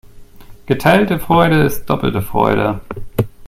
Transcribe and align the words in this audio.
Geteilte 0.65 1.19
Freude 1.19 1.61
ist 1.61 1.85
doppelte 1.85 2.23
Freude. 2.23 2.81